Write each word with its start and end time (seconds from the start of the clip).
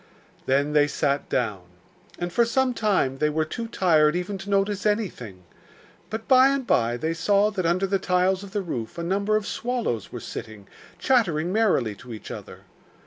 Then 0.47 0.73
they 0.73 0.87
sat 0.87 1.29
down, 1.29 1.61
and 2.17 2.33
for 2.33 2.43
some 2.43 2.73
time 2.73 3.19
they 3.19 3.29
were 3.29 3.45
too 3.45 3.67
tired 3.67 4.15
even 4.15 4.39
to 4.39 4.49
notice 4.49 4.83
anything; 4.83 5.43
but 6.09 6.27
by 6.27 6.47
and 6.47 6.65
by 6.65 6.97
they 6.97 7.13
saw 7.13 7.51
that 7.51 7.67
under 7.67 7.85
the 7.85 7.99
tiles 7.99 8.41
of 8.41 8.49
the 8.49 8.63
roof 8.63 8.97
a 8.97 9.03
number 9.03 9.35
of 9.35 9.45
swallows 9.45 10.11
were 10.11 10.19
sitting, 10.19 10.67
chattering 10.97 11.53
merrily 11.53 11.93
to 11.97 12.15
each 12.15 12.31
other. 12.31 12.61